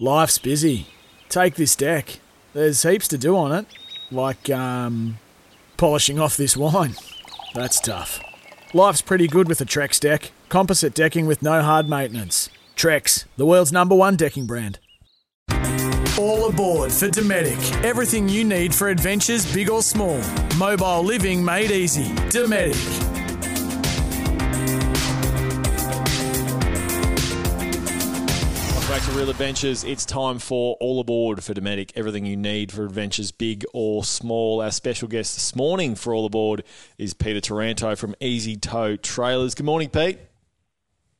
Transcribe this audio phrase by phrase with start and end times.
[0.00, 0.86] Life's busy.
[1.28, 2.20] Take this deck.
[2.54, 3.66] There's heaps to do on it,
[4.12, 5.18] like um,
[5.76, 6.94] polishing off this wine.
[7.52, 8.20] That's tough.
[8.72, 10.30] Life's pretty good with a Trex deck.
[10.48, 12.48] Composite decking with no hard maintenance.
[12.76, 14.78] Trex, the world's number one decking brand.
[16.16, 17.84] All aboard for Dometic.
[17.84, 20.20] Everything you need for adventures, big or small.
[20.56, 22.06] Mobile living made easy.
[22.30, 23.07] Dometic.
[29.18, 29.82] Real Adventures.
[29.82, 31.90] It's time for All Aboard for Dometic.
[31.96, 34.62] Everything you need for adventures, big or small.
[34.62, 36.62] Our special guest this morning for All Aboard
[36.98, 39.56] is Peter Taranto from EasyTow Trailers.
[39.56, 40.20] Good morning, Pete.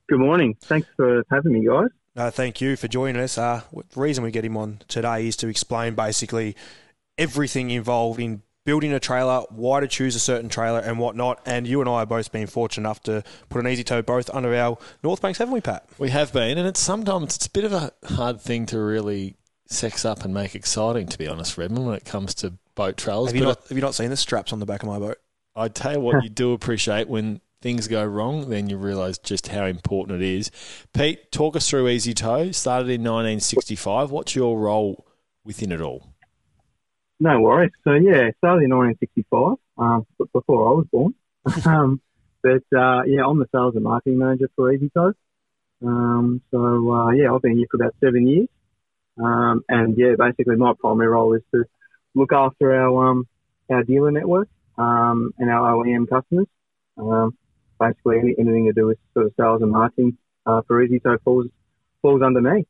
[0.08, 0.56] Good morning.
[0.60, 1.88] Thanks for having me, guys.
[2.16, 3.36] Uh, thank you for joining us.
[3.36, 6.54] Uh, the reason we get him on today is to explain basically
[7.18, 11.40] everything involved in building a trailer, why to choose a certain trailer, and whatnot.
[11.46, 14.54] And you and I have both been fortunate enough to put an EasyTow both under
[14.54, 15.88] our North Banks, haven't we, Pat?
[15.96, 19.36] We have been, and it's sometimes it's a bit of a hard thing to really
[19.68, 23.28] sex up and make exciting, to be honest, Redmond, when it comes to boat trailers.
[23.28, 25.16] Have you, not, have you not seen the straps on the back of my boat?
[25.56, 29.16] I, I tell you what, you do appreciate when things go wrong, then you realise
[29.16, 30.50] just how important it is.
[30.92, 32.54] Pete, talk us through EasyTow.
[32.54, 34.10] Started in 1965.
[34.10, 35.06] What's your role
[35.42, 36.12] within it all?
[37.20, 37.72] No worries.
[37.84, 41.14] So yeah, started in 1965, um, before I was born.
[41.66, 42.00] um,
[42.42, 44.90] but uh, yeah, I'm the sales and marketing manager for Easy.
[45.84, 48.48] Um, so uh, yeah, I've been here for about seven years.
[49.22, 51.64] Um, and yeah, basically my primary role is to
[52.14, 53.26] look after our um,
[53.68, 56.46] our dealer network um, and our OEM customers.
[56.96, 57.36] Um,
[57.80, 61.46] basically, any- anything to do with sort of sales and marketing uh, for EasyTow falls
[62.02, 62.66] falls under me.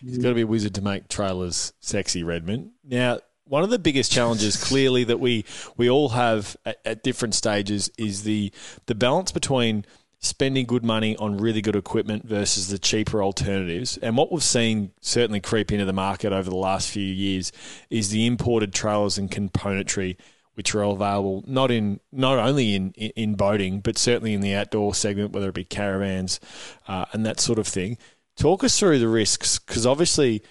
[0.00, 2.70] He's got to be a wizard to make trailers sexy, Redmond.
[2.84, 5.44] Now, one of the biggest challenges, clearly, that we
[5.76, 8.52] we all have at, at different stages is the
[8.86, 9.84] the balance between
[10.20, 13.96] spending good money on really good equipment versus the cheaper alternatives.
[13.98, 17.50] And what we've seen certainly creep into the market over the last few years
[17.88, 20.16] is the imported trailers and componentry
[20.54, 24.54] which are available not in not only in, in, in boating but certainly in the
[24.54, 26.38] outdoor segment, whether it be caravans
[26.86, 27.98] uh, and that sort of thing.
[28.36, 30.42] Talk us through the risks because obviously,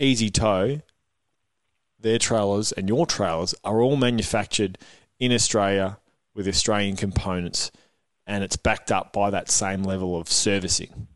[0.00, 0.80] EasyTow,
[2.00, 4.78] their trailers and your trailers are all manufactured
[5.18, 5.98] in Australia
[6.34, 7.70] with Australian components,
[8.26, 11.08] and it's backed up by that same level of servicing.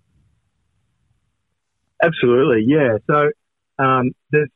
[2.02, 2.98] Absolutely, yeah.
[3.06, 3.30] So
[3.78, 4.48] um, there's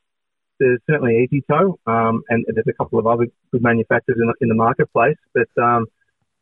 [0.59, 4.49] there's certainly EasyTow, um, and there's a couple of other good manufacturers in the, in
[4.49, 5.19] the marketplace.
[5.35, 5.87] But um,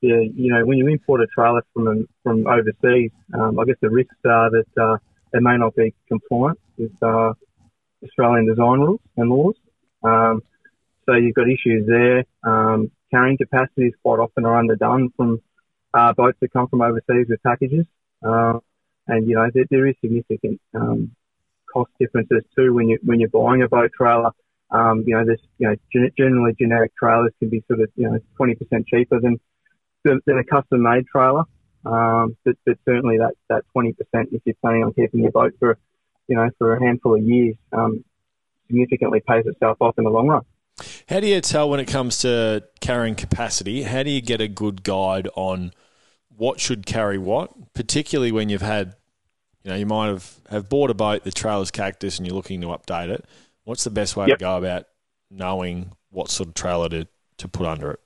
[0.00, 3.91] yeah, you know, when you import a trailer from from overseas, um, I guess the
[3.91, 4.97] risks are that uh,
[5.33, 7.34] they may not be compliant with uh,
[8.03, 9.56] Australian design rules and laws.
[10.05, 10.43] Um,
[11.07, 12.25] so you've got issues there.
[12.43, 15.41] Um, carrying capacities quite often are underdone from
[15.93, 17.87] uh, boats that come from overseas with packages.
[18.25, 18.59] Uh,
[19.07, 21.15] and you know there, there is significant um,
[21.73, 24.31] cost differences too when you when you're buying a boat trailer.
[24.71, 28.11] Um, you know, there's you know gen- generally generic trailers can be sort of you
[28.11, 29.39] know 20% cheaper than
[30.05, 31.45] than, than a custom made trailer.
[31.87, 33.95] Um, but, but certainly that that 20%
[34.33, 35.79] if you're planning on keeping your boat for
[36.29, 38.03] you know for a handful of years um,
[38.67, 40.43] significantly pays itself off in the long run.
[41.09, 43.85] How do you tell when it comes to carrying capacity?
[43.85, 45.73] How do you get a good guide on
[46.37, 48.97] what should carry what, particularly when you've had,
[49.63, 52.61] you know, you might have, have bought a boat, the trailer's cactus, and you're looking
[52.61, 53.25] to update it.
[53.65, 54.39] What's the best way Yep.
[54.39, 54.87] to go about
[55.31, 57.07] knowing what sort of trailer to,
[57.39, 58.01] to put under it?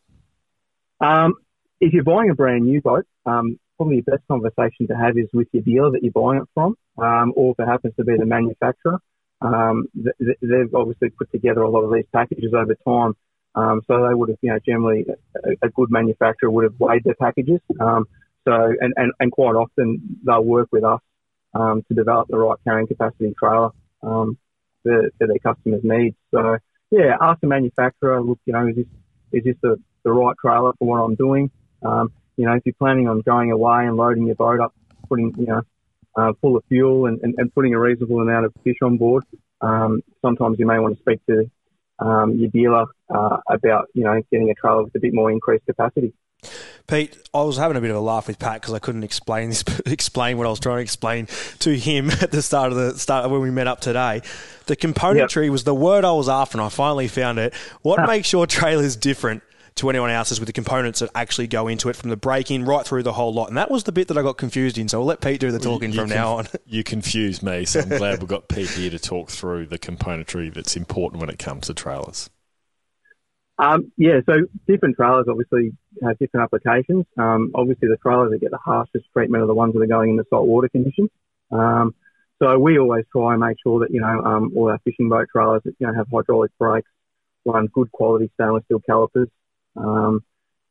[1.01, 1.35] Um,
[1.81, 5.29] if you're buying a brand new boat, um, probably the best conversation to have is
[5.33, 8.17] with your dealer that you're buying it from, um, or if it happens to be
[8.19, 8.99] the manufacturer.
[9.41, 13.15] Um, th- th- they've obviously put together a lot of these packages over time.
[13.55, 15.07] Um, so they would have, you know, generally
[15.45, 17.61] a, a good manufacturer would have weighed their packages.
[17.81, 18.07] Um,
[18.47, 21.01] so, and, and, and quite often they'll work with us,
[21.55, 23.71] um, to develop the right carrying capacity trailer,
[24.03, 24.39] um,
[24.83, 26.17] for, for their customers' needs.
[26.31, 26.59] So,
[26.91, 28.87] yeah, ask the manufacturer, look, you know, is this,
[29.33, 31.51] is this the, the right trailer for what I'm doing?
[31.85, 34.75] Um, you know, if you're planning on going away and loading your boat up,
[35.09, 35.63] putting, you know,
[36.19, 39.25] uh, full of fuel and, and, and putting a reasonable amount of fish on board,
[39.61, 41.51] um, sometimes you may want to speak to
[41.99, 45.67] um, your dealer uh, about, you know, getting a trailer with a bit more increased
[45.67, 46.13] capacity.
[46.87, 49.51] Pete, I was having a bit of a laugh with Pat because I couldn't explain
[49.51, 51.27] this, explain what I was trying to explain
[51.61, 54.23] to him at the start of the start when we met up today.
[54.67, 57.55] The componentry was the word I was after, and I finally found it.
[57.83, 59.43] What makes your trailers different
[59.79, 62.87] to anyone else's with the components that actually go into it from the break-in right
[62.87, 63.49] through the whole lot?
[63.49, 64.89] And that was the bit that I got confused in.
[64.89, 66.47] So I'll let Pete do the talking You from conf- now on.
[66.67, 70.53] You confuse me, so I'm glad we've got Pete here to talk through the componentry
[70.53, 72.29] that's important when it comes to trailers.
[73.59, 75.73] Um, yeah, so different trailers obviously
[76.03, 77.07] have different applications.
[77.17, 80.11] Um, obviously, the trailers that get the harshest treatment are the ones that are going
[80.11, 81.11] into saltwater conditions.
[81.51, 81.95] Um,
[82.41, 85.27] so we always try and make sure that you know um, all our fishing boat
[85.33, 86.89] trailers you know have hydraulic brakes,
[87.45, 89.29] run good quality stainless steel calipers.
[89.79, 90.21] Um,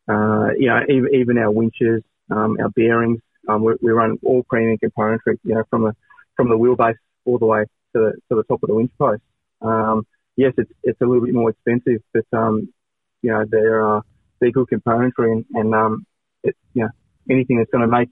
[0.07, 4.43] uh, you know, even, even our winches, um, our bearings, um, we, we, run all
[4.43, 5.37] premium componentry.
[5.43, 5.95] You know, from the
[6.35, 6.95] from the wheelbase
[7.25, 9.21] all the way to the to the top of the winch post.
[9.61, 10.05] Um,
[10.35, 12.69] yes, it's it's a little bit more expensive, but um,
[13.21, 14.01] you know they're uh,
[14.39, 16.05] they're good componentry, and, and um,
[16.43, 16.89] it's you know
[17.29, 18.09] anything that's going to make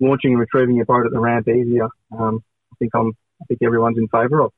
[0.00, 1.88] launching and retrieving your boat at the ramp easier.
[2.18, 2.42] Um,
[2.72, 4.52] I think I'm I think everyone's in favour of.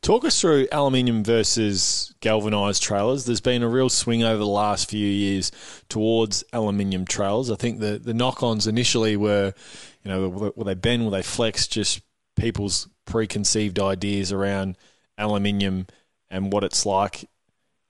[0.00, 3.24] Talk us through aluminium versus galvanised trailers.
[3.24, 5.52] There's been a real swing over the last few years
[5.88, 7.50] towards aluminium trailers.
[7.50, 9.54] I think the, the knock ons initially were,
[10.02, 12.00] you know, will they bend, will they flex, just
[12.36, 14.76] people's preconceived ideas around
[15.16, 15.86] aluminium
[16.30, 17.28] and what it's like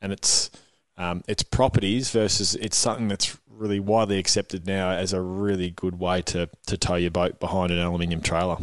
[0.01, 0.51] and its
[0.97, 5.99] um, its properties versus it's something that's really widely accepted now as a really good
[5.99, 8.57] way to, to tow your boat behind an aluminium trailer.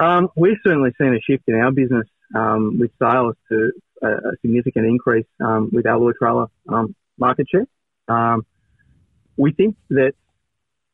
[0.00, 3.72] Um, we've certainly seen a shift in our business um, with sales to
[4.02, 7.66] a, a significant increase um, with alloy trailer um, market share.
[8.08, 8.44] Um,
[9.36, 10.12] we think that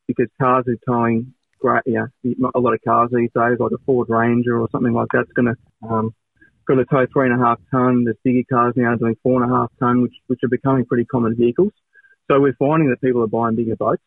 [0.07, 4.61] because cars are towing great, a lot of cars these days, like a Ford Ranger
[4.61, 6.15] or something like that's going to um,
[6.67, 8.05] going to tow three and a half ton.
[8.05, 10.85] There's bigger cars now are doing four and a half ton, which which are becoming
[10.85, 11.73] pretty common vehicles.
[12.31, 14.03] So we're finding that people are buying bigger boats.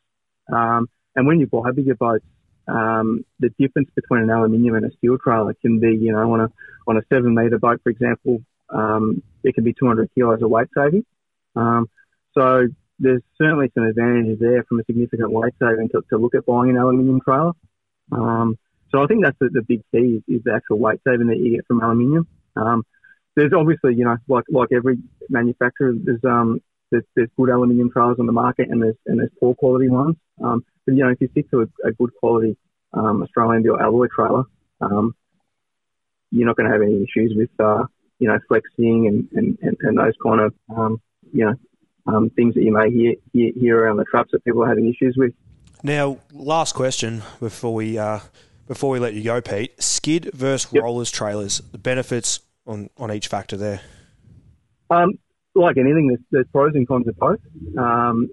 [0.47, 2.25] and when you buy bigger boats,
[2.67, 6.41] um, the difference between an aluminium and a steel trailer can be, you know, on
[6.41, 6.51] a
[6.87, 10.67] on a seven meter boat, for example, um, it can be 200 kilos of weight
[10.75, 11.05] saving.
[11.55, 11.89] Um,
[12.33, 12.67] so
[12.99, 16.71] there's certainly some advantages there from a significant weight saving to, to look at buying
[16.71, 17.51] an aluminium trailer.
[18.11, 18.57] Um,
[18.91, 21.37] so I think that's the, the big key is, is, the actual weight saving that
[21.37, 22.27] you get from aluminium.
[22.55, 22.83] Um,
[23.35, 24.97] there's obviously, you know, like like every
[25.29, 29.31] manufacturer, there's um, there's, there's good aluminium trailers on the market and there's and there's
[29.39, 30.17] poor quality ones.
[30.43, 32.57] Um, but you know, if you stick to a, a good quality
[32.93, 34.43] Australian built alloy trailer,
[36.31, 37.83] you're not going to have any issues with uh,
[38.21, 41.01] you know flexing and, and, and, and those kind of um,
[41.33, 41.55] you know
[42.05, 44.87] um, things that you may hear, hear, hear around the traps that people are having
[44.87, 45.33] issues with.
[45.83, 48.19] Now, last question before we uh,
[48.67, 49.81] before we let you go, Pete.
[49.81, 50.83] Skid versus yep.
[50.83, 51.59] rollers trailers.
[51.71, 53.81] The benefits on, on each factor there.
[54.91, 55.13] Um,
[55.55, 57.39] like anything, there's, there's, pros and cons of both.
[57.77, 58.29] Um,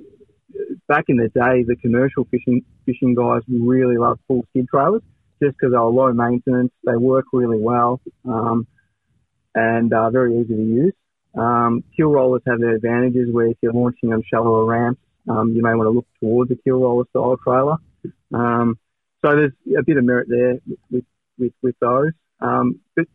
[0.87, 5.03] back in the day, the commercial fishing fishing guys really loved full skid trailers
[5.43, 8.67] just because they were low maintenance, they work really well, um,
[9.59, 10.95] and uh, very easy to use.
[11.37, 15.63] Um, keel rollers have their advantages where if you're launching them shallower ramps, um, you
[15.63, 17.77] may want to look towards a keel roller style trailer.
[18.33, 18.79] Um,
[19.25, 20.55] so there's a bit of merit there
[20.91, 21.05] with
[21.39, 22.13] with, with those.
[22.41, 23.07] Um, but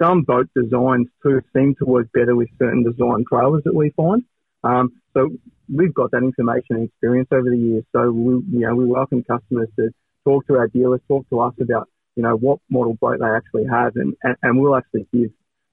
[0.00, 4.22] some boat designs too seem to work better with certain design trailers that we find.
[4.64, 5.30] Um, so
[5.72, 7.84] we've got that information and experience over the years.
[7.92, 9.90] So we, you know, we welcome customers to
[10.24, 11.88] talk to our dealers, talk to us about,
[12.18, 15.30] you know, what model boat they actually have, and, and, and we'll actually give,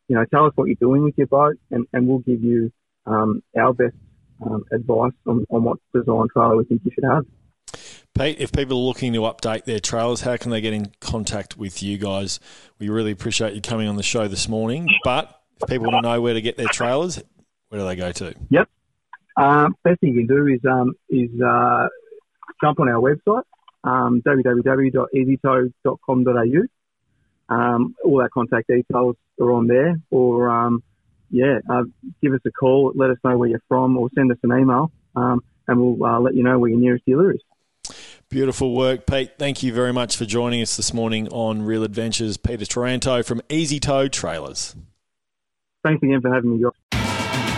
[0.07, 2.71] you know, tell us what you're doing with your boat, and, and we'll give you
[3.07, 3.95] um, our best
[4.45, 7.25] um, advice on, on what design trailer we think you should have.
[8.13, 11.57] Pete, if people are looking to update their trailers, how can they get in contact
[11.57, 12.39] with you guys?
[12.77, 14.87] We really appreciate you coming on the show this morning.
[15.03, 17.19] But if people want to know where to get their trailers,
[17.69, 18.35] where do they go to?
[18.51, 18.69] Yep.
[19.35, 21.87] Um, best thing you can do is um, is uh,
[22.63, 23.43] jump on our website,
[23.85, 26.61] um, www.easytow.com.au.
[27.47, 30.01] Um, all our contact details are on there.
[30.09, 30.83] Or um,
[31.29, 31.83] yeah, uh,
[32.21, 34.91] give us a call, let us know where you're from, or send us an email,
[35.15, 37.41] um, and we'll uh, let you know where your nearest dealer is.
[38.29, 39.37] Beautiful work, Pete.
[39.37, 42.37] Thank you very much for joining us this morning on Real Adventures.
[42.37, 44.75] Peter Taranto from EasyTow Trailers.
[45.83, 46.73] Thanks again for having me, Josh.